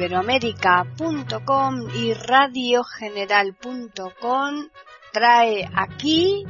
[0.00, 4.68] iberoamérica.com y radiogeneral.com
[5.12, 6.46] trae aquí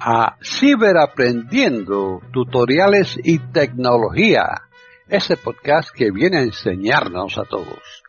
[0.00, 4.62] a Ciberaprendiendo, tutoriales y tecnología,
[5.06, 8.02] ese podcast que viene a enseñarnos a todos.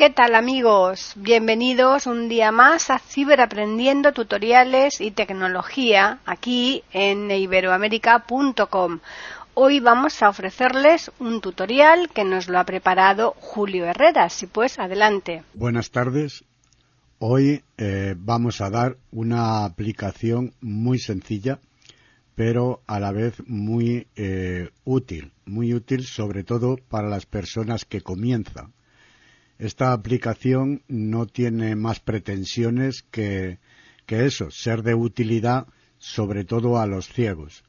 [0.00, 1.12] ¿Qué tal amigos?
[1.16, 9.00] Bienvenidos un día más a Ciberaprendiendo Tutoriales y Tecnología aquí en iberoamérica.com.
[9.62, 14.30] Hoy vamos a ofrecerles un tutorial que nos lo ha preparado Julio Herrera.
[14.30, 15.42] Si pues, adelante.
[15.52, 16.44] Buenas tardes.
[17.18, 21.58] Hoy eh, vamos a dar una aplicación muy sencilla,
[22.34, 25.32] pero a la vez muy eh, útil.
[25.44, 28.72] Muy útil sobre todo para las personas que comienzan
[29.58, 33.58] esta aplicación no tiene más pretensiones que,
[34.06, 35.66] eso, ser de utilidad
[35.98, 37.62] sobre todo a los ciegos.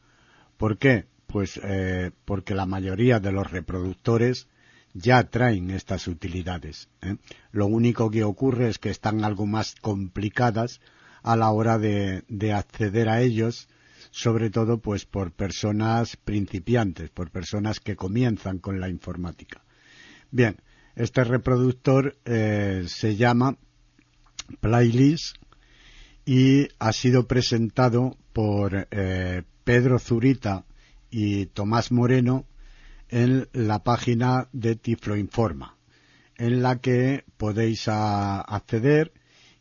[0.56, 1.11] ¿Por qué?
[1.32, 4.48] Pues eh, porque la mayoría de los reproductores
[4.94, 6.90] ya traen estas utilidades.
[7.02, 7.16] ¿eh?
[7.52, 10.82] Lo único que ocurre es que están algo más complicadas
[11.24, 13.70] a la hora de, de, acceder a ellos,
[14.09, 19.62] sobre todo pues por personas principiantes, por personas que comienzan con la informática.
[20.32, 20.58] Bien,
[20.96, 23.56] este reproductor eh, se llama
[24.59, 25.38] Playlist
[26.26, 28.88] y ha sido presentado por
[29.64, 30.66] Pedro Zurita
[31.12, 32.48] y Tomás Moreno
[33.09, 35.78] en la página de Tiflo Informa,
[36.38, 39.12] en la que podéis acceder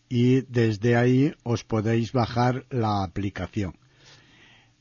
[0.08, 3.74] y desde ahí os podéis bajar la aplicación.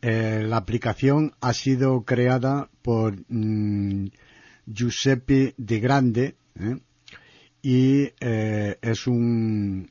[0.01, 4.07] Eh, la aplicación ha sido creada por mm,
[4.65, 6.77] Giuseppe De Grande ¿eh?
[7.61, 9.89] y eh, es un,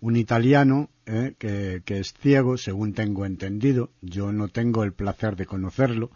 [0.00, 1.34] un italiano ¿eh?
[1.38, 3.90] que, que, es ciego, según tengo entendido.
[4.00, 6.10] Yo no tengo el placer de conocerlo,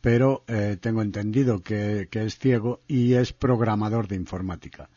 [0.00, 0.42] pero
[0.80, 4.88] tengo entendido que, que, es ciego y es programador de informática.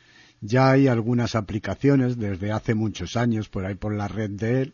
[0.41, 4.73] Ya hay algunas aplicaciones desde hace muchos años por ahí por la red de él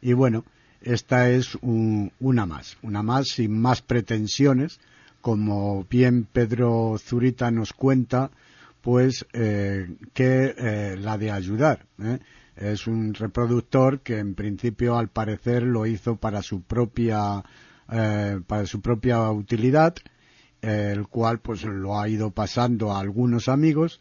[0.00, 0.44] y bueno,
[0.82, 4.78] esta es un, una más, una más sin más pretensiones
[5.20, 8.30] como bien Pedro Zurita nos cuenta,
[8.80, 11.86] pues eh, que eh, la de ayudar.
[12.02, 12.18] ¿eh?
[12.60, 17.42] Es un reproductor que en principio al parecer lo hizo para su propia
[18.46, 19.96] para su propia utilidad,
[20.60, 24.00] el cual pues lo ha ido pasando a algunos amigos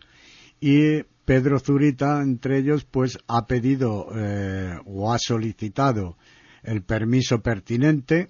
[0.60, 4.10] y Pedro Zurita entre ellos pues ha pedido
[4.86, 6.18] o ha solicitado
[6.62, 8.30] el permiso pertinente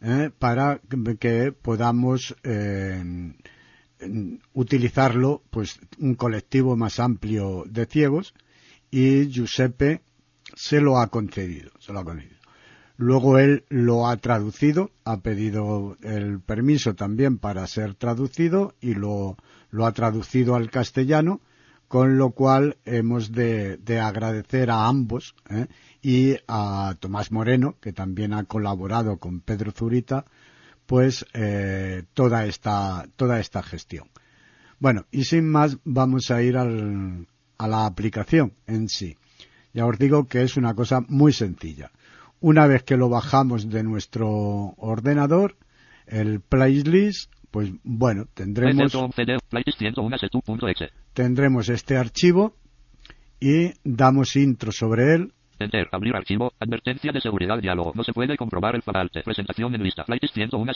[0.00, 0.30] ¿eh?
[0.38, 0.80] para
[1.18, 3.02] que podamos eh,
[4.52, 8.34] utilizarlo pues un colectivo más amplio de ciegos
[8.94, 10.02] y Giuseppe
[10.54, 12.38] se lo ha concedido, se lo ha concedido.
[12.96, 19.36] Luego él lo ha traducido, ha pedido el permiso también para ser traducido y lo,
[19.70, 21.40] lo ha traducido al castellano
[21.88, 25.66] con lo cual hemos de, agradecer a ambos ¿eh?
[26.00, 30.24] y a Tomás Moreno, que también ha colaborado con Pedro Zurita,
[30.86, 34.08] pues eh, toda esta toda esta gestión.
[34.78, 37.26] Bueno, y sin más vamos a ir al,
[37.58, 39.16] a la aplicación en sí.
[39.72, 41.90] Ya os digo que es una cosa muy sencilla.
[42.40, 44.28] Una vez que lo bajamos de nuestro
[44.76, 45.56] ordenador,
[46.06, 48.92] el playlist pues bueno, tendremos,
[51.12, 52.56] tendremos este archivo
[53.38, 55.32] y damos intro sobre él.
[55.60, 57.92] Enter, abrir archivo, advertencia de seguridad, diálogo.
[57.94, 59.22] No se puede comprobar el falte.
[59.22, 60.04] Presentación en lista.
[60.04, 60.72] Flight 101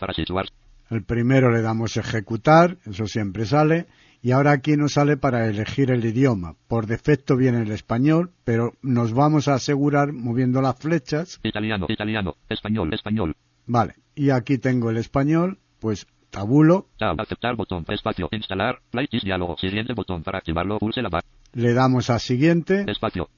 [0.00, 0.46] para situar.
[0.88, 3.86] El primero le damos ejecutar, eso siempre sale.
[4.20, 6.54] Y ahora aquí nos sale para elegir el idioma.
[6.66, 11.40] Por defecto viene el español, pero nos vamos a asegurar moviendo las flechas.
[11.42, 13.36] Italiano, italiano, español, español.
[13.66, 16.88] Vale, y aquí tengo el español pues tabulo.
[16.98, 21.26] aceptar botón, espacio, instalar, playlist diálogo, siguiente botón para activarlo, pulse la barra.
[21.52, 22.84] Le damos a siguiente.
[22.86, 23.28] Espacio.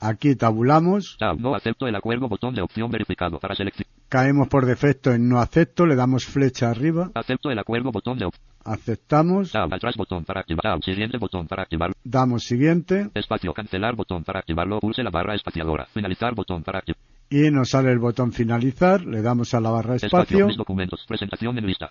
[0.00, 1.18] Aquí tabulamos.
[1.38, 3.90] no acepto el acuerdo, botón de opción verificado para seleccionar.
[4.08, 7.10] Caemos por defecto en no acepto, le damos flecha arriba.
[7.14, 8.44] Acepto el acuerdo, botón de opción.
[8.64, 9.54] Aceptamos.
[9.54, 10.82] atrás botón para activar.
[10.82, 11.92] siguiente botón para activar.
[12.02, 13.10] Damos siguiente.
[13.14, 15.86] Espacio, cancelar botón para activarlo, pulse la barra espaciadora.
[15.86, 16.98] Finalizar botón para activar
[17.30, 20.48] y nos sale el botón finalizar, le damos a la barra espacio.
[20.56, 21.88] documentos, presentación en lista,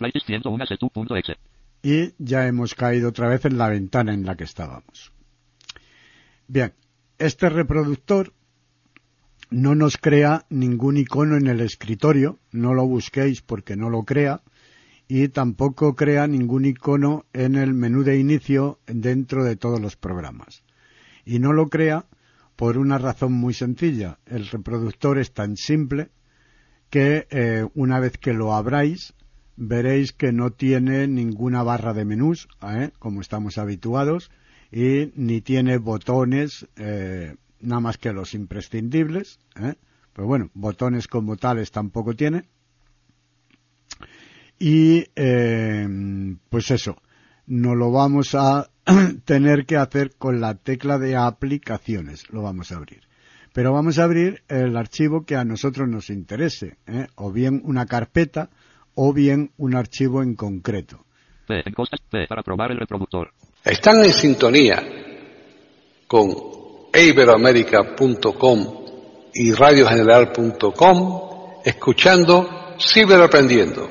[1.82, 5.14] y ya hemos caído otra vez en la ventana en la que estábamos.
[6.46, 6.74] Bien,
[7.20, 8.34] este reproductor
[9.52, 14.42] no nos crea ningún icono en el escritorio, no lo busquéis porque no lo crea,
[15.08, 20.64] y tampoco crea ningún icono en el menú de inicio dentro de todos los programas.
[21.26, 22.06] Y no lo crea
[22.56, 24.20] por una razón muy sencilla.
[24.26, 26.12] El reproductor es tan simple
[26.90, 29.14] que eh, una vez que lo abráis
[29.58, 32.92] veréis que no tiene ninguna barra de menús, ¿eh?
[32.98, 34.32] como estamos habituados,
[34.72, 39.40] y ni tiene botones, eh, nada más que los imprescindibles.
[39.56, 39.76] ¿eh?
[40.14, 42.46] Pero bueno, botones como tales tampoco tiene.
[44.60, 45.06] Y
[46.50, 46.98] pues eso,
[47.48, 48.70] no lo vamos a
[49.26, 53.08] tener que hacer con la tecla de aplicaciones, lo vamos a abrir.
[53.54, 56.78] Pero vamos a abrir el archivo que a nosotros nos interese,
[57.16, 58.50] o bien una carpeta,
[58.96, 61.06] o bien un archivo en concreto.
[62.28, 63.32] Para probar el reproductor.
[63.64, 64.82] Están en sintonía
[66.08, 66.34] con
[66.94, 68.86] iberoamerica.com
[69.34, 71.22] y radiogeneral.com
[71.66, 73.90] escuchando Ciberaprendiendo,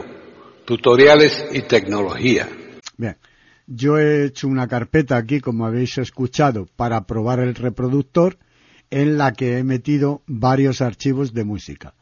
[0.65, 2.49] tutoriales y tecnología.
[2.97, 3.19] Bien,
[3.67, 8.39] yo he hecho una carpeta aquí, como habéis escuchado, para probar el reproductor,
[8.89, 11.93] en la que he metido varios archivos de música.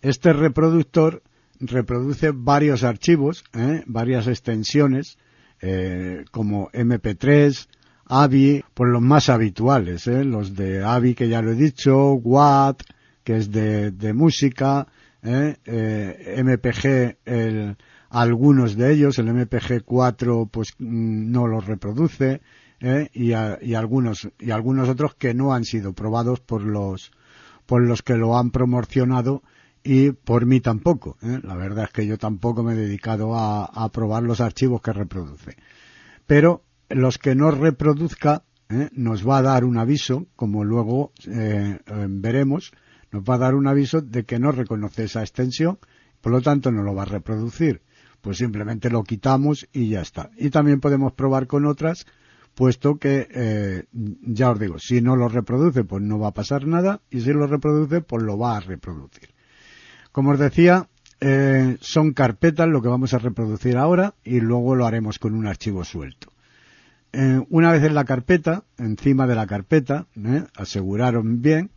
[0.00, 1.22] Este reproductor
[1.60, 3.84] reproduce varios archivos, ¿eh?
[3.86, 5.18] varias extensiones,
[5.62, 7.68] eh, como MP3,
[8.06, 10.24] AVI, por los más habituales, ¿eh?
[10.24, 12.82] los de AVI que ya lo he dicho, WAT,
[13.24, 14.88] que es de, música,
[15.22, 17.16] MPG,
[18.10, 22.42] algunos de ellos, el MPG 4 pues mm, no los reproduce,
[23.14, 27.12] y, y, algunos, y algunos otros que no han sido probados por los,
[27.64, 29.42] por los que lo han promocionado
[29.84, 31.16] y por mí tampoco.
[31.22, 31.40] ¿eh?
[31.42, 35.56] La verdad es que yo tampoco me he dedicado a, probar los archivos que reproduce.
[36.26, 38.88] Pero los que no reproduzca ¿eh?
[38.92, 42.72] nos va a dar un aviso, como luego eh, veremos,
[43.10, 45.78] nos va a dar un aviso de que no reconoce esa extensión,
[46.20, 47.82] por lo tanto no lo va a reproducir.
[48.20, 50.30] Pues simplemente lo quitamos y ya está.
[50.36, 52.06] Y también podemos probar con otras,
[52.54, 57.00] puesto que, ya os digo, si no lo reproduce, pues no va a pasar nada,
[57.10, 59.31] y si lo reproduce, pues lo va a reproducir.
[60.12, 60.88] Como os decía,
[61.20, 65.46] eh, son carpetas lo que vamos a reproducir ahora y luego lo haremos con un
[65.46, 66.28] archivo suelto.
[67.14, 71.70] Eh, una vez en la carpeta, encima de la carpeta, eh, aseguraron bien.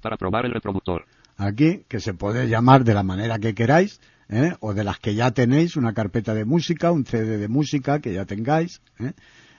[0.00, 1.06] para probar el reproductor.
[1.36, 4.00] Aquí, que se puede llamar de la manera que queráis,
[4.60, 8.14] o de las que ya tenéis, una carpeta de música, un CD de música que
[8.14, 8.80] ya tengáis.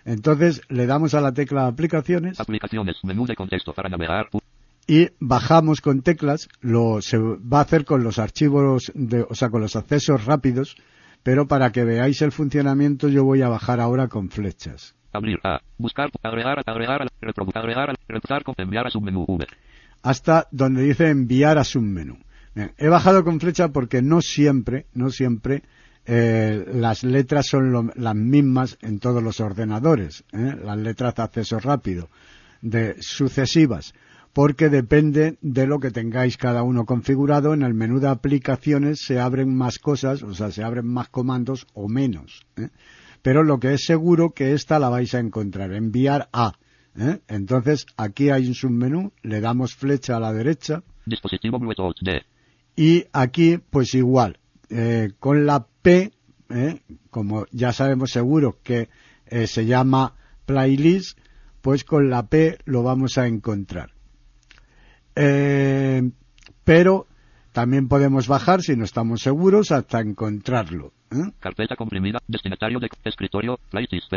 [0.06, 2.40] Entonces le damos a la tecla aplicaciones.
[2.40, 4.30] Aplicaciones, menú de contexto para navegar
[4.88, 9.50] y bajamos con teclas, lo se va a hacer con los archivos, de, o sea,
[9.50, 10.76] con los accesos rápidos,
[11.24, 14.96] pero para que veáis el funcionamiento yo voy a bajar ahora con flechas.
[15.14, 19.46] Abrir A, buscar, agregar, agregar, agregar, con enviar a submenú V.
[20.04, 22.18] Hasta donde dice enviar a submenú.
[22.56, 25.64] Bien, he bajado con flecha porque no siempre, no siempre
[26.06, 30.56] eh, las letras son las mismas en todos los ordenadores, ¿eh?
[30.64, 32.10] las letras de acceso rápido,
[32.62, 33.94] de sucesivas
[34.34, 37.54] porque depende de lo que tengáis cada uno configurado.
[37.54, 41.68] En el menú de aplicaciones se abren más cosas, o sea, se abren más comandos
[41.74, 42.46] o menos.
[42.58, 42.70] ¿eh?
[43.22, 46.54] Pero lo que es seguro que esta la vais a encontrar, enviar a.
[46.98, 47.20] ¿eh?
[47.28, 50.84] Entonces, aquí hay un submenú, le damos flecha a la derecha.
[51.06, 52.22] Dispositivo Bluetooth D.
[52.76, 54.40] Y aquí, pues igual,
[54.70, 56.14] eh, con la P,
[57.10, 58.90] como ya sabemos seguro que
[59.46, 61.18] se llama playlist,
[61.62, 63.94] pues con la P lo vamos a encontrar.
[65.16, 66.10] Eh,
[66.64, 67.08] pero
[67.52, 70.94] también podemos bajar, si no estamos seguros, hasta encontrarlo.
[71.12, 71.32] ¿eh?
[71.40, 74.14] Carpeta comprimida, destinatario de escritorio, playlist.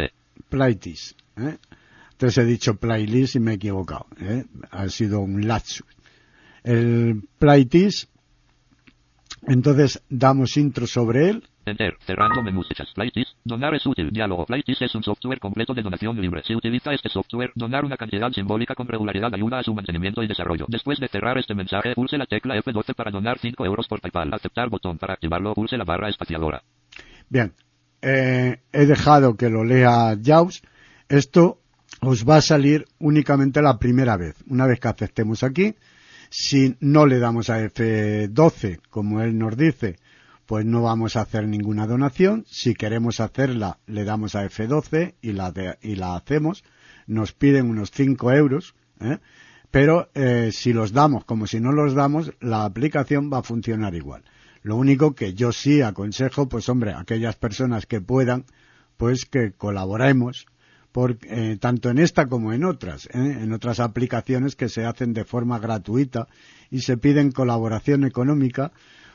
[0.49, 1.19] Playlist.
[1.37, 1.59] ¿eh?
[2.13, 4.07] Entonces he dicho playlist y me he equivocado.
[4.21, 4.45] ¿eh?
[4.71, 5.87] Ha sido un lapsus.
[6.63, 8.09] El playlist,
[9.47, 11.97] entonces damos intro sobre él Enter.
[12.07, 12.63] Cerrando menú
[12.95, 13.37] Playlist.
[13.43, 14.11] Donar es útil.
[14.11, 14.45] Diálogo.
[14.45, 16.43] Playlist es un software completo de donación libre.
[16.45, 20.27] Si utiliza este software, donar una cantidad simbólica con regularidad ayuda a su mantenimiento y
[20.27, 20.67] desarrollo.
[20.69, 24.33] Después de cerrar este mensaje, pulse la tecla F12 para donar 5 euros por PayPal.
[24.35, 25.55] Aceptar botón para activarlo.
[25.55, 26.63] Pulse la barra espaciadora.
[27.29, 27.55] Bien.
[28.03, 30.63] Eh, he dejado que lo lea Jaws.
[31.09, 31.61] Esto
[32.03, 34.37] os va a salir únicamente la primera vez.
[34.49, 35.75] Una vez que aceptemos aquí,
[36.37, 40.01] si no le damos a F12, como él nos dice,
[40.47, 42.45] pues no vamos a hacer ninguna donación.
[42.49, 46.65] Si queremos hacerla, le damos a F12 y la, y la hacemos.
[47.07, 49.19] Nos piden unos 5 euros, ¿eh?
[49.71, 53.95] pero eh, si los damos como si no los damos, la aplicación va a funcionar
[53.95, 54.25] igual.
[54.63, 58.45] Lo único que yo sí aconsejo, pues hombre, aquellas personas que puedan,
[58.97, 60.47] pues que colaboremos,
[60.95, 65.25] por, eh, tanto en esta como en otras, en otras aplicaciones que se hacen de
[65.25, 66.29] forma gratuita
[66.71, 68.71] y se piden colaboración económica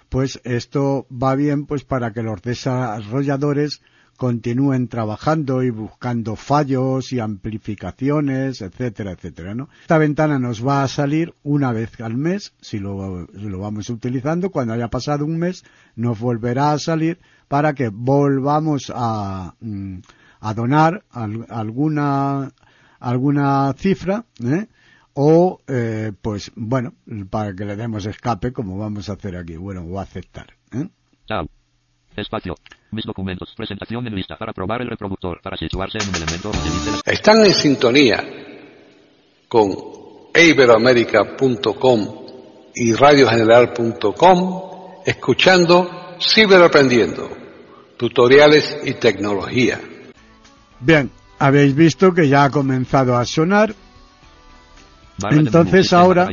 [0.09, 3.81] pues esto va bien pues para que los desarrolladores
[4.17, 9.69] continúen trabajando y buscando fallos y amplificaciones, etcétera, etcétera, ¿no?
[9.79, 14.49] Esta ventana nos va a salir una vez al mes, si lo, lo vamos utilizando,
[14.49, 15.63] cuando haya pasado un mes
[15.95, 19.99] nos volverá a salir para que volvamos a, mm,
[20.39, 22.51] a donar alguna,
[22.99, 24.67] alguna cifra, ¿eh?
[25.13, 26.93] o eh, pues bueno
[27.29, 30.87] para que le demos escape como vamos a hacer aquí bueno o aceptar ¿eh?
[32.15, 32.55] espacio.
[32.91, 33.53] Mis documentos.
[33.55, 34.35] Presentación en lista.
[34.37, 35.39] Para probar el reproductor.
[35.41, 36.51] Para situarse en un elemento
[37.05, 38.23] están en sintonía
[39.47, 39.69] con
[40.33, 42.25] iberoamerica.com
[42.75, 44.61] y radiogeneral.com
[45.05, 47.29] escuchando ciberaprendiendo
[47.97, 49.79] tutoriales y tecnología
[50.79, 53.73] bien habéis visto que ya ha comenzado a sonar
[55.31, 56.29] entonces ahora,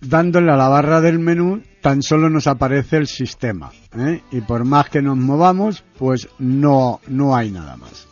[0.00, 3.70] dándole a la barra del menú, tan solo nos aparece el sistema.
[3.96, 4.22] ¿eh?
[4.30, 8.08] Y por más que nos movamos, pues no, no hay nada más.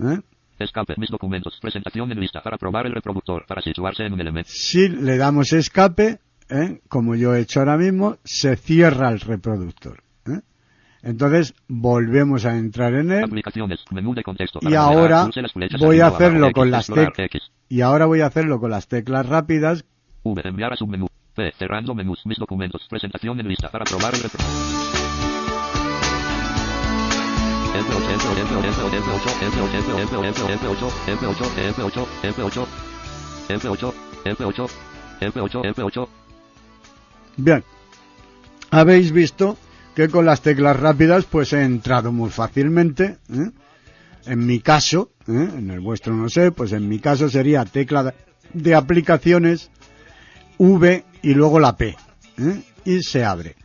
[0.00, 0.20] ¿eh?
[0.58, 4.50] Escape, mis documentos, presentación en lista para probar el reproductor, para situarse en un elemento.
[4.52, 6.80] Si le damos escape, ¿eh?
[6.88, 10.02] como yo he hecho ahora mismo, se cierra el reproductor.
[11.02, 13.42] Entonces volvemos a entrar en él.
[14.60, 15.28] y ahora
[15.80, 17.50] voy a hacerlo con las teclas.
[17.68, 19.84] Y ahora voy a hacerlo con las teclas rápidas.
[20.22, 21.08] V, enviar a submenú.
[21.34, 24.20] P, cerrando menús, mis documentos, presentación en lista para probar el
[37.38, 37.64] Bien.
[38.70, 39.56] Habéis visto
[39.94, 43.18] que con las teclas rápidas pues he entrado muy fácilmente.
[43.32, 43.50] ¿eh?
[44.26, 45.48] En mi caso, ¿eh?
[45.56, 48.14] en el vuestro no sé, pues en mi caso sería tecla
[48.52, 49.70] de aplicaciones
[50.58, 51.96] V y luego la P.
[52.38, 52.62] ¿eh?
[52.84, 53.56] Y se abre.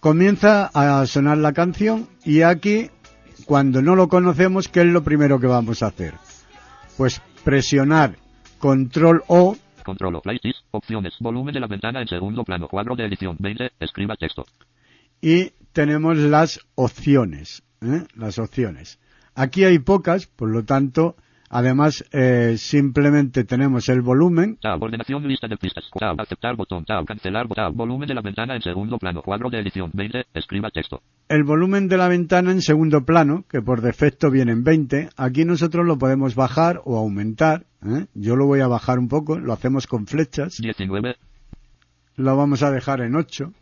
[0.00, 2.90] Comienza a sonar la canción y aquí,
[3.46, 6.14] cuando no lo conocemos, ¿qué es lo primero que vamos a hacer?
[6.96, 8.16] Pues presionar
[8.58, 9.56] Control O.
[9.84, 10.22] Control O,
[10.70, 14.44] opciones, volumen de la ventana en segundo plano, cuadro de edición 20, escriba texto
[15.20, 18.04] y tenemos las opciones, ¿eh?
[18.14, 18.98] las opciones.
[19.34, 21.14] Aquí hay pocas, por lo tanto,
[21.50, 24.58] además eh, simplemente tenemos el volumen.
[24.60, 25.84] Tab, ordenación lista de pistas.
[25.96, 26.84] Tab, aceptar botón.
[26.84, 27.76] Tab, cancelar botón.
[27.76, 29.22] Volumen de la ventana en segundo plano.
[29.22, 30.26] Cuadro de edición 20.
[30.34, 31.02] Escriba texto.
[31.28, 35.44] El volumen de la ventana en segundo plano, que por defecto viene en 20, aquí
[35.44, 37.66] nosotros lo podemos bajar o aumentar.
[37.86, 38.06] ¿eh?
[38.14, 40.60] Yo lo voy a bajar un poco, lo hacemos con flechas.
[40.60, 41.16] 19.
[42.16, 43.52] Lo vamos a dejar en 8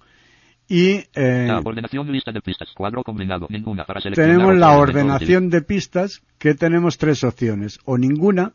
[0.68, 3.84] y eh, ordenación lista de pistas, cuadro combinado, ninguna.
[3.84, 8.52] Para Tenemos la ordenación de pistas que tenemos tres opciones, o ninguna,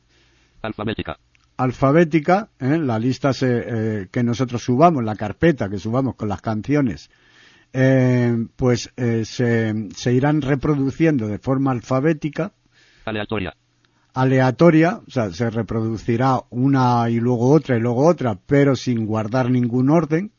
[0.61, 1.17] alfabética,
[1.55, 2.77] alfabética, ¿eh?
[2.77, 7.09] la lista se, eh, que nosotros subamos, la carpeta que subamos con las canciones,
[7.71, 12.51] eh, pues se, se irán reproduciendo de forma alfabética,
[13.05, 13.55] aleatoria,
[14.13, 19.49] aleatoria, o sea, se reproducirá una y luego otra y luego otra, pero sin guardar
[19.49, 20.33] ningún orden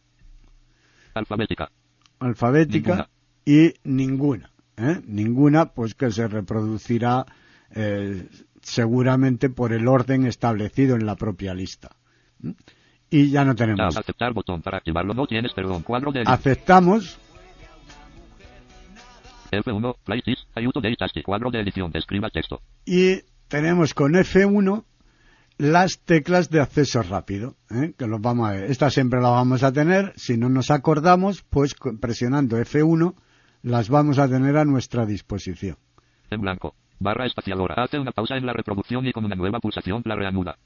[1.15, 1.71] Alfabética.
[2.19, 3.09] Alfabética
[3.45, 4.51] y ninguna.
[4.77, 5.01] ¿eh?
[5.07, 7.27] Ninguna, pues que se reproducirá
[7.71, 8.29] eh,
[8.61, 11.97] seguramente por el orden establecido en la propia lista.
[12.41, 12.51] ¿Mm?
[13.11, 13.97] Y ya no tenemos.
[13.97, 15.13] Aceptar botón para activarlo.
[15.13, 15.83] No tienes, perdón.
[15.83, 16.23] Cuadro de.
[16.25, 17.19] Aceptamos.
[19.51, 22.63] F1, playlist, ayudo de cuadro de edición, escriba texto.
[22.87, 24.85] Y tenemos con F1
[25.59, 27.95] las teclas de acceso rápido, ¿eh?
[27.97, 28.71] que los vamos a ver.
[28.71, 30.13] Estas siempre las vamos a tener.
[30.17, 33.15] Si no nos acordamos, pues presionando F1
[33.63, 35.77] las vamos a tener a nuestra disposición.
[36.31, 36.75] En blanco.
[36.99, 37.83] Barra espaciadora.
[37.83, 40.57] Hace una pausa en la reproducción y con una nueva pulsación la reanuda.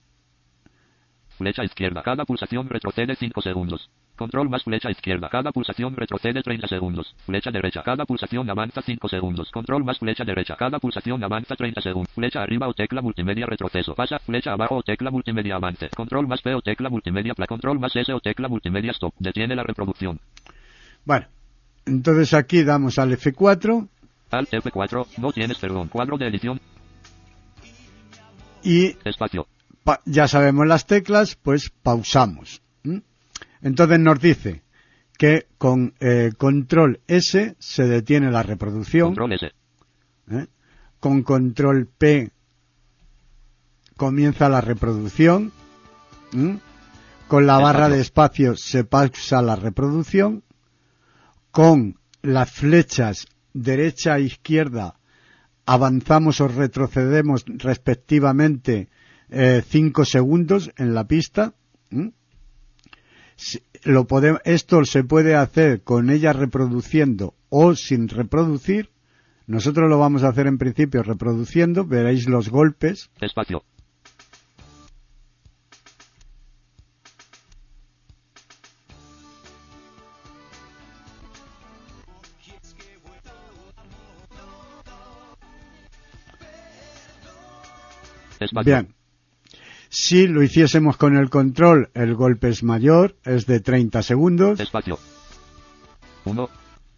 [1.37, 2.02] Flecha izquierda.
[2.02, 3.90] Cada pulsación retrocede 5 segundos.
[4.16, 5.28] Control más flecha izquierda.
[5.28, 7.14] Cada pulsación retrocede 30 segundos.
[7.26, 7.82] Flecha derecha.
[7.82, 9.50] Cada pulsación avanza 5 segundos.
[9.50, 10.56] Control más flecha derecha.
[10.56, 12.12] Cada pulsación avanza 30 segundos.
[12.14, 13.94] Flecha arriba o tecla multimedia retroceso.
[13.94, 14.18] Pasa.
[14.18, 15.90] Flecha abajo o tecla multimedia avance.
[15.90, 17.46] Control más P o tecla multimedia pla.
[17.46, 19.14] Control más S o tecla multimedia stop.
[19.18, 20.18] Detiene la reproducción.
[21.04, 21.26] Bueno.
[21.85, 23.88] Entonces aquí damos al F4.
[24.30, 25.06] Al F4.
[25.18, 25.88] No tienes perdón.
[25.88, 26.58] Cuadro de edición.
[28.62, 28.96] Y.
[29.04, 29.46] Espacio.
[30.06, 32.62] ya sabemos las teclas, pues pausamos.
[33.62, 34.62] Entonces nos dice
[35.18, 39.14] que con eh, control S se detiene la reproducción.
[39.14, 39.46] Control S.
[40.30, 40.46] ¿Eh?
[41.00, 42.30] Con control P
[43.96, 45.52] comienza la reproducción.
[47.28, 50.42] Con la barra de espacio se pausa la reproducción.
[51.50, 55.00] Con las flechas derecha e izquierda
[55.64, 58.88] avanzamos o retrocedemos respectivamente
[59.30, 61.54] 5 eh, segundos en la pista.
[63.85, 68.90] Lo podemos, esto se puede hacer con ella reproduciendo o sin reproducir.
[69.47, 73.11] Nosotros lo vamos a hacer en principio reproduciendo, veréis los golpes.
[73.21, 73.62] Espacio.
[88.64, 88.95] Bien.
[90.08, 94.60] Si lo hiciésemos con el control, el golpe es mayor, es de 30 segundos.
[94.60, 95.00] Espacio.
[96.25, 96.48] 1,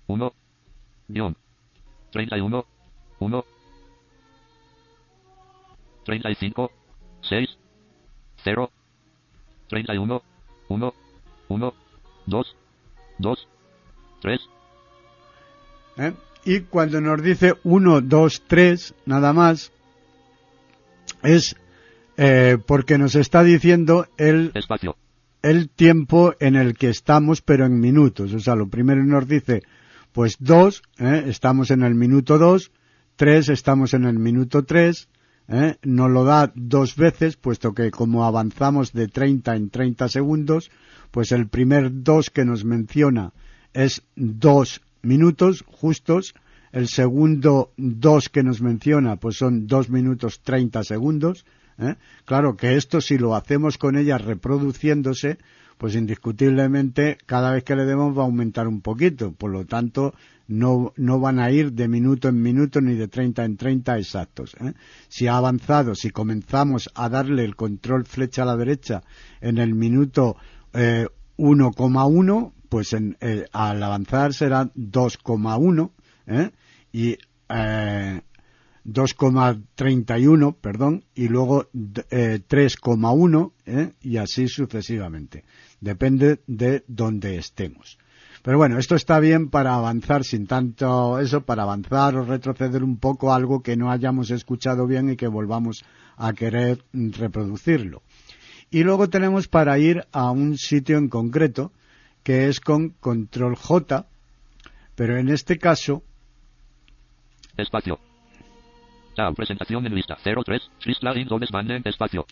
[0.08, 0.32] 1,
[1.08, 1.34] guion.
[2.12, 2.66] 31,
[3.20, 3.44] 1,
[6.04, 6.70] 35,
[7.22, 7.48] 6,
[8.44, 8.70] 0,
[9.70, 10.22] 31,
[10.68, 10.94] 1,
[11.48, 11.74] 1,
[12.26, 12.56] 2,
[13.20, 13.48] 2,
[14.20, 14.40] 3,
[15.96, 16.12] ¿eh?
[16.44, 19.72] Y cuando nos dice 1, 2, 3, nada más,
[21.22, 21.56] es
[22.18, 24.96] eh, porque nos está diciendo el, espacio.
[25.40, 28.34] el tiempo en el que estamos, pero en minutos.
[28.34, 29.62] O sea, lo primero nos dice,
[30.10, 32.72] pues 2, estamos en el minuto 2,
[33.14, 35.08] 3, estamos en el minuto 3,
[35.46, 35.76] ¿eh?
[35.84, 40.72] nos lo da dos veces, puesto que como avanzamos de 30 en 30 segundos,
[41.12, 43.32] pues el primer 2 que nos menciona
[43.75, 46.34] es 2 minutos justos,
[46.72, 51.46] el segundo 2 que nos menciona pues son 2 minutos 30 segundos,
[51.78, 51.97] ¿eh?
[52.25, 55.38] Claro que esto si lo hacemos con ella reproduciéndose,
[55.78, 59.32] pues indiscutiblemente cada vez que le demos va a aumentar un poquito.
[59.32, 60.14] Por lo tanto,
[60.49, 64.56] no, no van a ir de minuto en minuto ni de 30 en 30 exactos.
[64.61, 64.73] ¿eh?
[65.08, 69.02] Si ha avanzado, si comenzamos a darle el control flecha a la derecha
[69.40, 70.37] en el minuto
[70.73, 71.06] eh,
[71.37, 75.90] 1,1, pues en, eh, al avanzar será 2,1
[76.26, 76.50] ¿eh?
[76.92, 77.16] y
[77.49, 78.20] eh,
[78.85, 81.68] 2,31, perdón, y luego
[82.11, 83.92] eh, 3,1 ¿eh?
[84.00, 85.44] y así sucesivamente.
[85.80, 87.99] Depende de donde estemos.
[88.42, 92.99] Pero bueno, esto está bien para avanzar sin tanto eso, para avanzar o retroceder un
[92.99, 95.85] poco algo que no hayamos escuchado bien y que volvamos
[96.16, 98.02] a querer reproducirlo.
[98.70, 101.72] Y luego tenemos para ir a un sitio en concreto,
[102.22, 104.07] que es con control J,
[104.94, 106.02] pero en este caso
[107.57, 107.98] Espacio.
[109.18, 112.24] Tab, presentación en lista 03, Schlichtlagin dobles banden, espacio.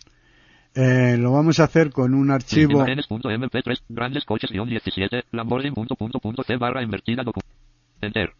[0.73, 5.95] eh, lo vamos a hacer con un archivo, Imágenes.mp3, grandes coches guion 17, Lamborghini punto
[5.95, 7.23] punto punto C barra invertida.
[7.99, 8.31] Enter.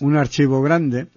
[0.00, 1.08] un archivo grande.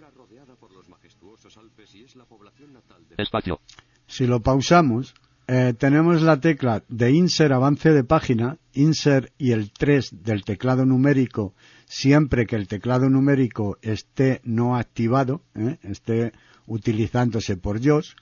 [3.18, 3.60] Espacio.
[4.08, 5.14] Si lo pausamos,
[5.48, 10.86] eh, tenemos la tecla de insert avance de página, insert y el 3 del teclado
[10.86, 11.54] numérico,
[11.90, 15.78] siempre que el teclado numérico esté no activado, ¿eh?
[15.82, 16.32] esté
[16.68, 18.16] utilizándose por JOS,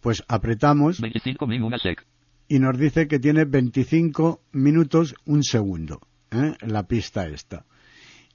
[0.00, 2.06] pues apretamos 25 min una sec.
[2.46, 6.52] y nos dice que tiene 25 minutos un segundo, ¿eh?
[6.60, 7.64] la pista esta.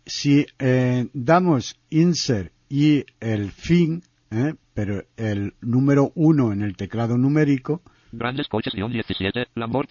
[0.04, 4.02] Si eh, damos insert y el fin,
[4.74, 9.86] pero el número 1 en el teclado numérico, Grandes coches guion 17, Lambor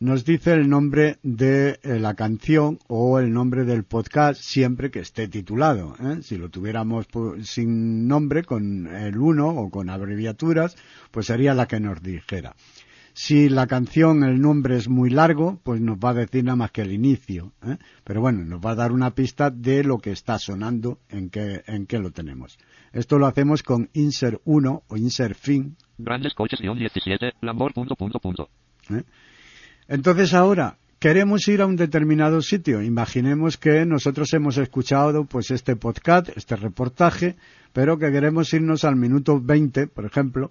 [0.00, 5.00] nos dice el nombre de eh, la canción o el nombre del podcast siempre que
[5.00, 5.94] esté titulado.
[6.00, 6.22] ¿eh?
[6.22, 7.06] Si lo tuviéramos
[7.42, 10.76] sin nombre, con el 1 o con abreviaturas,
[11.10, 12.56] pues sería la que nos dijera.
[13.12, 16.70] Si la canción, el nombre es muy largo, pues nos va a decir nada más
[16.70, 17.52] que el inicio.
[17.62, 17.76] ¿eh?
[18.04, 21.62] Pero bueno, nos va a dar una pista de lo que está sonando, en qué,
[21.66, 22.58] en qué lo tenemos.
[22.92, 27.96] Esto lo hacemos con insert 1 o insert fin, Grandes coches guion 17, Lambor punto
[27.96, 28.48] punto punto.
[28.90, 29.02] ¿eh?
[29.88, 32.82] Entonces ahora queremos ir a un determinado sitio.
[32.82, 37.36] Imaginemos que nosotros hemos escuchado pues este podcast, este reportaje,
[37.72, 40.50] pero que queremos irnos al minuto 20, por ejemplo,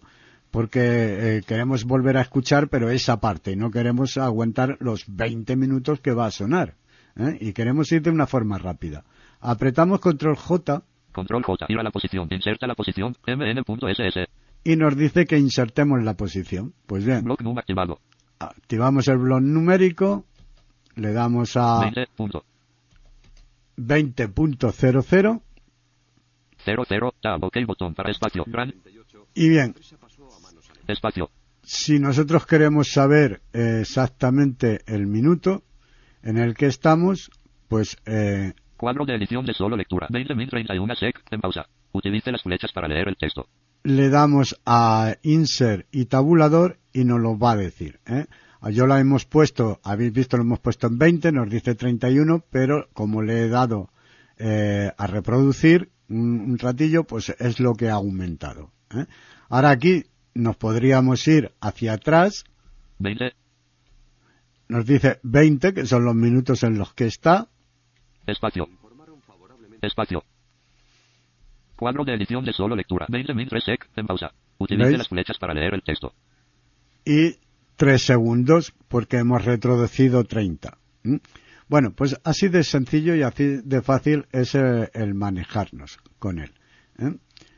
[0.52, 6.00] porque eh, queremos volver a escuchar, pero esa parte, no queremos aguantar los 20 minutos
[6.00, 6.76] que va a sonar.
[7.18, 7.38] ¿eh?
[7.40, 9.04] Y queremos ir de una forma rápida.
[9.40, 10.84] Apretamos control J
[11.18, 11.66] Control J.
[11.70, 12.28] Ir a la posición.
[12.30, 13.16] Inserta la posición.
[13.26, 14.28] mn.ss.
[14.68, 16.74] y nos dice que insertemos la posición.
[16.86, 18.02] Pues bien, Block num activado.
[18.38, 20.26] activamos el blog numérico,
[20.96, 22.08] le damos a 20.
[22.18, 22.44] Punto.
[23.78, 25.42] 20.00
[26.66, 27.14] 00.
[27.22, 27.44] Tab.
[27.46, 28.44] OK botón para espacio.
[28.46, 28.74] Gran.
[29.34, 29.74] y bien,
[30.86, 31.30] Espacio.
[31.64, 35.64] si nosotros queremos saber eh, exactamente el minuto
[36.24, 37.32] en el que estamos,
[37.70, 40.10] pues eh, Cuadro de edición de solo lectura.
[40.10, 41.24] 20.031 sec.
[41.32, 41.68] En pausa.
[41.94, 43.48] Utilice las flechas para leer el texto.
[43.84, 48.00] Le damos a insert y tabulador y nos lo va a decir.
[48.06, 48.26] ¿eh?
[48.72, 52.90] Yo la hemos puesto, habéis visto, lo hemos puesto en 20, nos dice 31, pero
[52.94, 53.90] como le he dado
[54.38, 58.72] eh, a reproducir un, un ratillo, pues es lo que ha aumentado.
[58.94, 59.06] ¿eh?
[59.50, 62.44] Ahora aquí nos podríamos ir hacia atrás.
[63.00, 63.34] 20.
[64.70, 67.48] Nos dice 20, que son los minutos en los que está.
[68.26, 68.68] Espacio.
[69.82, 70.24] Espacio.
[71.78, 73.06] Cuadro de edición de solo lectura.
[73.08, 73.90] 20.003 sec.
[73.96, 74.32] En pausa.
[74.58, 74.98] Utilice ¿Veis?
[74.98, 76.14] las flechas para leer el texto.
[77.06, 77.36] y
[77.78, 80.78] 3 segundos porque hemos retrocedido 30.
[81.04, 81.20] ¿m?
[81.70, 86.52] Bueno, pues así de sencillo y así de fácil es eh, el manejarnos con él.
[86.98, 87.16] ¿eh?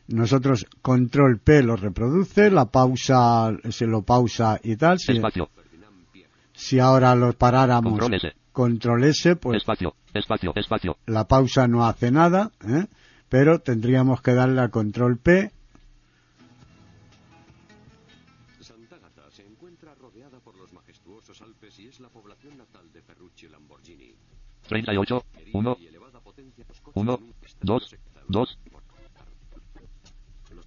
[0.08, 4.99] Nosotros control P lo reproduce, la pausa se lo pausa y tal.
[4.99, 5.49] Si, Espacio.
[6.51, 8.34] si ahora lo paráramos Control S.
[8.51, 9.95] control S, pues Espacio.
[10.13, 10.51] Espacio.
[10.55, 10.97] Espacio.
[11.05, 12.86] la pausa no hace nada, ¿eh?
[13.30, 15.52] Pero tendríamos que darle a control P
[18.60, 23.02] Santa Gata se encuentra rodeada por los majestuosos Alpes y es la población natal de
[23.02, 24.13] Ferrucci Lamborghini.
[24.68, 25.24] 38.
[25.54, 25.78] 1.
[25.80, 27.18] Y elevada potencia los coches 1.
[27.22, 27.89] nunca están 2.
[27.89, 28.60] sectados 2.
[28.72, 28.84] por
[30.56, 30.65] los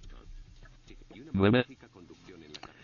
[1.13, 1.57] y una 9.
[1.59, 2.83] magnífica conducción en la carretera.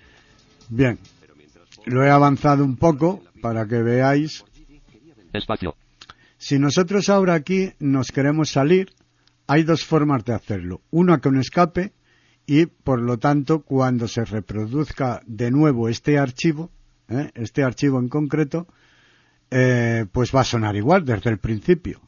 [0.69, 4.45] Bien, Pero mientras lo he avanzado un poco para que veáis.
[5.33, 5.75] Espacio.
[6.37, 8.93] Si nosotros ahora aquí nos queremos salir,
[9.49, 10.81] hay dos formas de hacerlo.
[10.91, 11.91] Una con escape
[12.45, 16.69] y, por lo tanto, cuando se reproduzca de nuevo este archivo,
[17.07, 17.31] ¿eh?
[17.33, 18.67] este archivo en concreto,
[19.49, 21.99] eh, pues va a sonar igual desde el principio.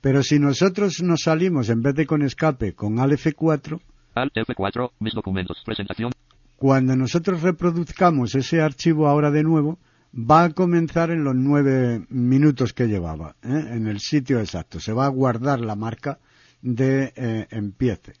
[0.00, 3.78] Pero si nosotros nos salimos en vez de con escape con Alt F4,
[4.14, 4.92] Alt F4.
[4.98, 5.62] Mis documentos.
[5.66, 6.12] Presentación.
[6.56, 9.78] cuando nosotros reproduzcamos ese archivo ahora de nuevo,
[10.14, 13.64] va a comenzar en los nueve minutos que llevaba, ¿eh?
[13.72, 14.80] en el sitio exacto.
[14.80, 16.20] Se va a guardar la marca
[16.62, 18.14] de eh, empiece.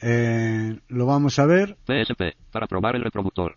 [0.00, 1.76] Eh, lo vamos a ver.
[1.86, 2.36] PSP.
[2.52, 3.56] Para probar el reproductor.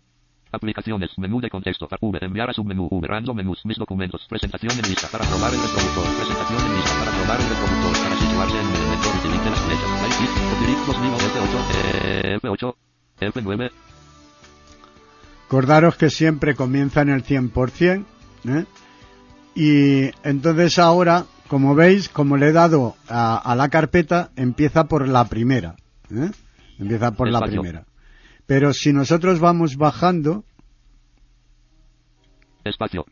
[0.52, 1.10] Aplicaciones.
[1.18, 1.88] Menú de contexto.
[2.00, 2.18] V.
[2.20, 2.88] Enviar a submenú.
[2.90, 3.06] V.
[3.06, 3.60] Random menús.
[3.64, 4.26] Mis documentos.
[4.28, 5.08] Presentación en lista.
[5.08, 6.04] Para probar el reproductor.
[6.16, 6.98] Presentación en lista.
[6.98, 7.92] Para probar el reproductor.
[8.02, 9.14] Para situarse en el lector.
[9.16, 9.90] Utilice las flechas.
[10.86, 11.54] Los niveles F8.
[11.74, 12.74] eh, F8.
[13.20, 13.70] F9.
[15.46, 18.04] Acordaros que siempre comienza en el 100%.
[18.48, 18.64] ¿eh?
[19.54, 25.08] Y entonces ahora, como veis, como le he dado a, a la carpeta, empieza por
[25.08, 25.74] la primera.
[26.08, 26.30] ¿eh?
[26.78, 27.86] Empieza por la primera.
[28.46, 30.44] Pero si nosotros vamos bajando,
[32.62, 33.04] Espacio.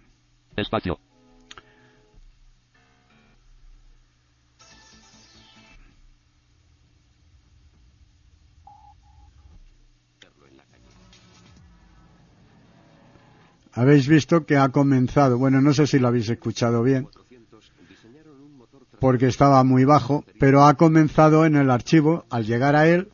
[0.57, 1.01] Espacio.
[13.73, 15.39] habéis visto que ha comenzado.
[15.39, 17.09] Bueno, no sé si lo habéis escuchado bien,
[19.01, 22.25] porque estaba muy bajo, pero ha comenzado en el archivo.
[22.31, 23.09] Al llegar a él,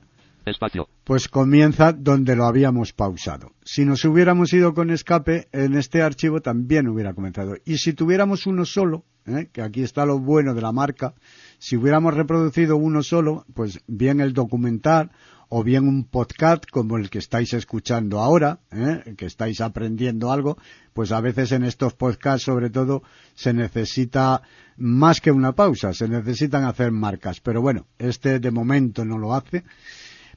[0.45, 0.89] Espacio.
[1.05, 3.53] pues comienza donde lo habíamos pausado.
[3.65, 7.57] Si nos hubiéramos ido con escape, en este archivo también hubiera comenzado.
[7.65, 9.49] Y si tuviéramos uno solo, ¿eh?
[9.53, 11.15] que aquí está lo bueno de la marca,
[11.59, 15.11] si hubiéramos reproducido uno solo, pues bien el documental
[15.49, 19.15] o bien un podcast como el que estáis escuchando ahora, ¿eh?
[19.17, 20.57] que estáis aprendiendo algo,
[20.93, 23.03] pues a veces en estos podcasts sobre todo
[23.35, 24.43] se necesita
[24.77, 27.41] más que una pausa, se necesitan hacer marcas.
[27.41, 29.65] Pero bueno, este de momento no lo hace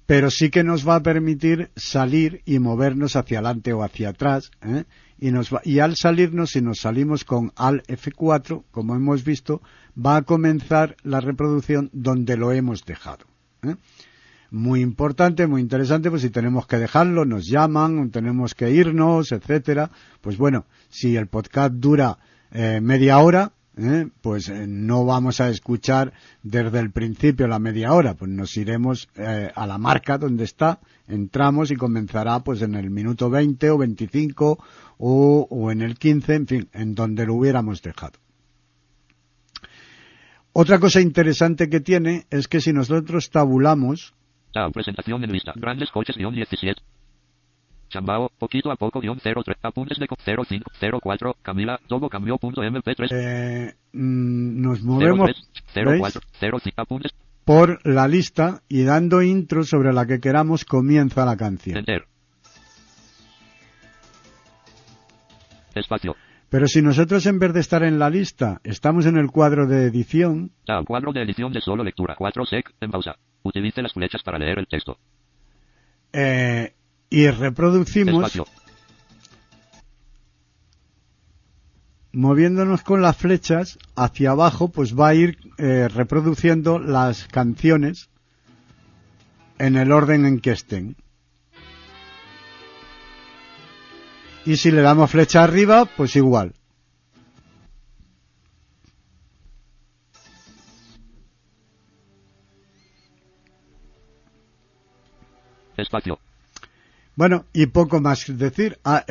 [0.06, 4.52] pero sí que nos va a permitir salir y movernos hacia adelante o hacia atrás.
[4.62, 4.86] ¿eh?
[5.20, 9.62] Y, nos va- y al salirnos, si nos salimos con Alt F4, como hemos visto,
[9.98, 13.26] va a comenzar la reproducción donde lo hemos dejado.
[13.64, 13.76] ¿eh?
[14.50, 19.92] Muy importante, muy interesante, pues si tenemos que dejarlo, nos llaman, tenemos que irnos, etcétera.
[20.22, 22.18] Pues bueno, si el podcast dura
[22.52, 24.08] eh, media hora, ¿eh?
[24.22, 29.10] pues eh, no vamos a escuchar desde el principio la media hora, pues nos iremos
[29.54, 30.80] a la marca donde está,
[31.10, 34.64] entramos y comenzará pues en el minuto 20 o 25
[34.98, 38.18] o, o en el 15, en fin, en donde lo hubiéramos dejado.
[40.54, 44.16] Otra cosa interesante que tiene es que si nosotros tabulamos,
[44.74, 45.54] Presentación en lista.
[45.56, 46.82] Grandes coches guion 17.
[47.90, 48.30] Chambao.
[48.38, 49.58] Poquito a poco guion 03.
[49.62, 50.66] Apuntes de co- 05.
[51.02, 51.36] 04.
[51.42, 51.80] Camila.
[51.88, 53.08] Todo cambió punto MP3.
[53.12, 55.32] eh, mm, nos movemos
[55.74, 55.86] 03.
[55.86, 56.02] ¿veis?
[56.02, 56.22] 04.
[56.60, 56.82] 05.
[56.82, 57.12] Apuntes.
[57.46, 61.78] por la lista y dando intro sobre la que queramos comienza la canción.
[61.78, 62.04] Enter.
[65.76, 66.16] Espacio.
[66.50, 69.86] Pero si nosotros en vez de estar en la lista estamos en el cuadro de
[69.86, 70.86] edición, Tab.
[70.86, 72.16] Cuadro de edición de solo lectura.
[72.18, 72.74] 4 sec.
[72.82, 73.16] En pausa.
[73.48, 74.98] Utilice las flechas para leer el texto.
[76.12, 76.74] eh,
[77.10, 78.46] y reproducimos Espacio.
[82.12, 88.10] moviéndonos con las flechas hacia abajo, pues va a ir eh, reproduciendo las canciones
[89.60, 90.98] en el orden en que estén.
[94.46, 96.54] Y si le damos flecha arriba, pues igual.
[107.16, 108.78] Bueno, y poco más decir.
[108.86, 109.04] Ah,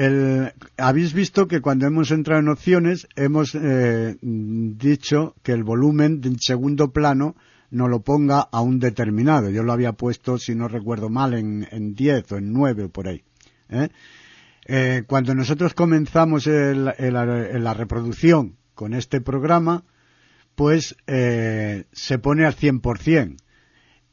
[0.77, 6.37] habéis visto que cuando hemos entrado en opciones hemos eh, dicho que el volumen del
[6.41, 7.35] segundo plano
[7.73, 9.51] no lo ponga a un determinado.
[9.51, 12.89] Yo lo había puesto, si no recuerdo mal, en, en 10 o en 9 o
[12.91, 13.25] por ahí.
[13.71, 13.89] ¿eh?
[14.67, 19.83] Eh, cuando nosotros comenzamos el- la reproducción con este programa,
[20.55, 23.37] pues eh, se pone al 100%.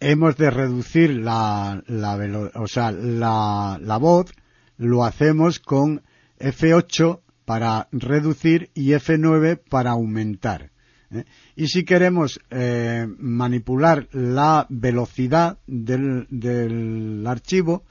[0.05, 4.33] Hemos de reducir la, la, o sea, la, la voz,
[4.75, 6.01] lo hacemos con
[6.39, 10.71] F8 para reducir y F9 para aumentar.
[11.09, 11.23] ¿eh?
[11.55, 17.85] Y si queremos eh, manipular la velocidad del, del archivo,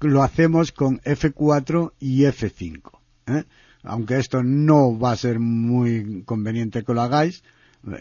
[0.00, 2.90] lo hacemos con F4 y F5.
[3.28, 3.44] ¿eh?
[3.84, 7.44] Aunque esto no va a ser muy conveniente que lo hagáis,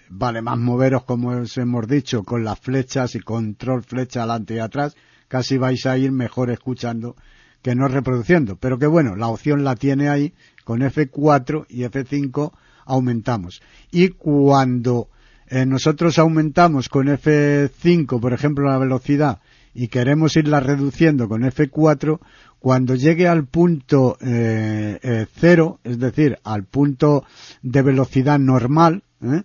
[0.09, 4.59] vale más moveros, como os hemos dicho, con las flechas y control flecha adelante y
[4.59, 4.95] atrás,
[5.27, 7.15] casi vais a ir mejor escuchando
[7.61, 8.55] que no reproduciendo.
[8.57, 12.51] Pero que bueno, la opción la tiene ahí, con F4 y F5
[12.85, 13.61] aumentamos.
[13.91, 15.09] Y cuando
[15.47, 19.39] eh, nosotros aumentamos con F5, por ejemplo, la velocidad,
[19.73, 22.19] y queremos irla reduciendo con F4,
[22.59, 27.25] cuando llegue al punto eh, eh, cero, es decir, al punto
[27.63, 29.41] de velocidad normal, ¿eh?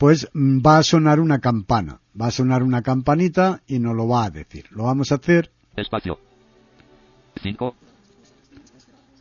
[0.00, 2.00] pues mm, va a sonar una campana.
[2.18, 4.64] Va a sonar una campanita y nos lo va a decir.
[4.70, 5.52] Lo vamos a hacer.
[5.76, 6.18] Espacio.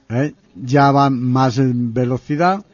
[0.07, 0.33] ¿Eh?
[0.55, 2.65] Ya va más en velocidad.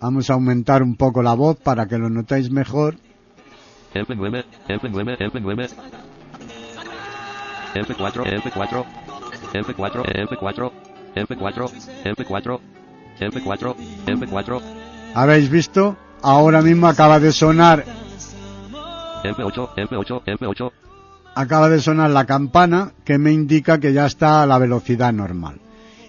[0.00, 2.96] Vamos a aumentar un poco la voz para que lo notéis mejor.
[15.14, 15.98] ¿Habéis visto?
[16.22, 17.84] Ahora mismo acaba de sonar,
[19.22, 19.74] F8.
[19.76, 20.22] F8.
[20.24, 20.72] F8.
[21.34, 25.60] acaba de sonar la campana que me indica que ya está a la velocidad normal.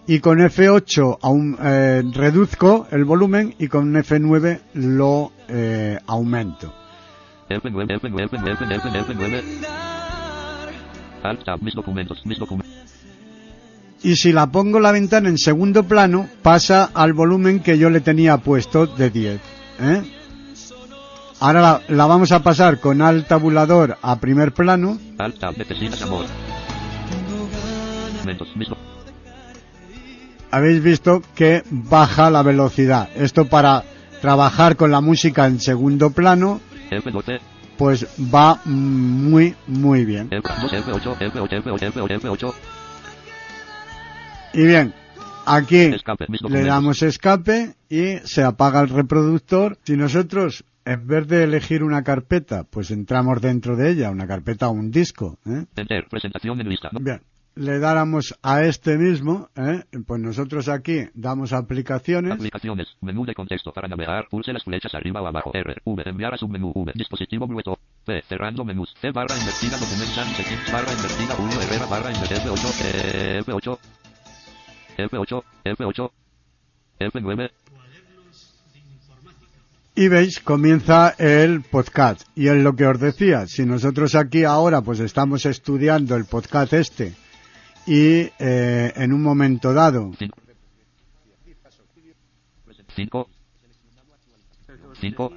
[0.08, 6.74] Y con F8 aún, eh, reduzco el volumen y con F9 lo eh, aumento.
[7.50, 8.00] F9.
[8.02, 8.30] F9.
[8.30, 8.80] F9.
[8.80, 9.06] F9.
[9.06, 9.44] F9.
[11.24, 11.62] Alt.
[11.62, 12.26] Mis documentos.
[12.26, 12.74] Mis documentos.
[14.04, 18.02] Y si la pongo la ventana en segundo plano, pasa al volumen que yo le
[18.02, 19.61] tenía puesto de 10.
[19.82, 20.04] ¿Eh?
[21.40, 25.00] Ahora la, la vamos a pasar con alt tabulador a primer plano.
[25.58, 26.26] Necesitas amor.
[30.52, 33.10] Habéis visto que baja la velocidad.
[33.16, 33.84] Esto para
[34.22, 36.60] trabajar con la música en segundo plano,
[36.92, 37.40] F12.
[37.78, 40.30] pues va muy, muy bien.
[40.30, 40.84] F2.
[40.84, 41.18] F8.
[41.18, 41.64] F8.
[41.64, 41.94] F8.
[41.94, 42.22] F8.
[42.22, 42.54] F8.
[44.54, 44.94] Y bien,
[45.46, 46.26] aquí Escape.
[46.50, 49.78] Le damos escape y se apaga el reproductor.
[49.84, 54.70] Si nosotros, en vez de elegir una carpeta, pues entramos dentro de ella, una carpeta
[54.70, 55.66] o un disco, ¿eh?
[55.76, 56.06] Enter.
[56.10, 56.90] Presentación en lista.
[57.00, 57.22] Bien,
[57.56, 59.84] le dáramos a este mismo, ¿eh?
[60.06, 62.88] pues nosotros aquí damos aplicaciones, Aplicaciones.
[63.02, 63.72] Menú de contexto.
[63.74, 65.52] Para navegar, pulse las flechas arriba o abajo.
[65.54, 65.76] R.
[65.84, 66.04] V.
[66.06, 66.72] Enviar a submenú.
[66.74, 66.94] V.
[66.96, 67.80] Dispositivo Bluetooth.
[68.06, 68.22] P.
[68.28, 68.94] Cerrando menús.
[69.00, 69.78] C barra invertida.
[69.78, 71.36] Document barra invertida.
[71.36, 72.44] Julio Herrera barra invertida.
[72.44, 72.74] F8.
[72.86, 73.78] eh, F8.
[74.98, 75.44] F8.
[75.66, 76.12] F8.
[77.00, 77.52] F9.
[79.96, 82.22] y veis, comienza el podcast.
[82.36, 86.74] Y es lo que os decía, si nosotros aquí ahora pues estamos estudiando el podcast
[86.74, 87.14] este
[87.86, 90.12] y eh, en un momento dado
[92.96, 93.30] 5.
[95.00, 95.32] 5.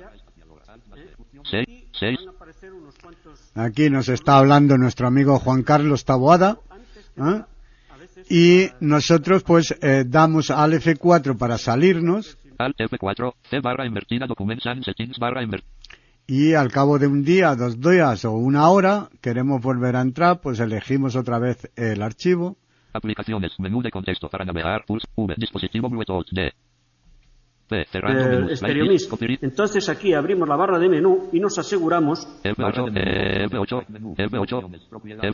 [1.50, 1.66] 6.
[1.98, 2.18] 6.
[3.54, 6.58] Aquí nos está hablando nuestro amigo Juan Carlos Taboada.
[7.16, 7.42] ¿eh?
[8.28, 13.34] Y nosotros pues eh, damos al F4 para salirnos Alt F4.
[13.50, 14.26] C barra invertida.
[14.26, 15.70] Document and settings barra invertida.
[16.26, 20.40] y al cabo de un día, dos días o una hora queremos volver a entrar,
[20.40, 22.56] pues elegimos otra vez el archivo.
[22.92, 23.52] Aplicaciones.
[23.58, 24.28] Menú de contexto.
[24.28, 25.06] Para navegar, pulse.
[25.16, 25.34] V.
[25.36, 26.26] Dispositivo Bluetooth.
[26.30, 26.52] D.
[27.68, 27.84] P.
[27.90, 28.58] Cerrando eh, menús.
[28.58, 29.06] Stereo Light, Mix.
[29.06, 29.42] copyright.
[29.42, 34.70] Entonces aquí abrimos la barra de menú y nos aseguramos F8, eh, F8, F8,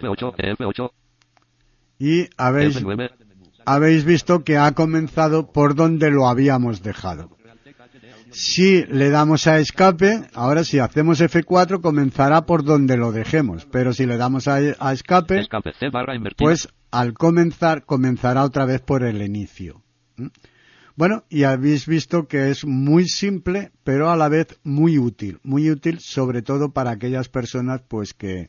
[0.01, 0.91] F8, F8,
[2.01, 3.11] Y habéis, F9,
[3.67, 7.37] habéis visto que ha comenzado por donde lo habíamos dejado.
[8.31, 13.93] Si le damos a escape, ahora si hacemos F4 comenzará por donde lo dejemos, pero
[13.93, 16.47] si le damos a, a escape, escape C barra invertida.
[16.47, 19.83] pues al comenzar comenzará otra vez por el inicio.
[20.17, 20.29] ¿Mm?
[20.97, 25.71] Bueno, y habéis visto que es muy simple, pero a la vez muy útil, muy
[25.71, 28.49] útil sobre todo para aquellas personas pues que,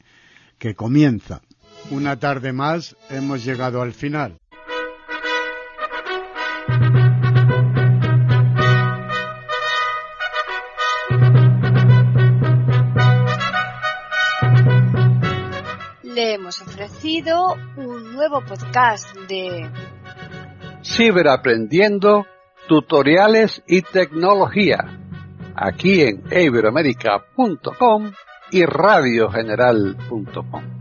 [0.57, 1.41] que comienzan.
[1.89, 4.41] Una tarde más hemos llegado al final.
[16.22, 19.70] le hemos ofrecido un nuevo podcast de
[20.84, 22.26] Ciberaprendiendo,
[22.67, 25.00] tutoriales y tecnología,
[25.56, 28.12] aquí en iberoamerica.com
[28.52, 30.81] y radiogeneral.com.